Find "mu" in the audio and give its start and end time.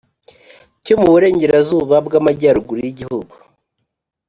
1.01-1.07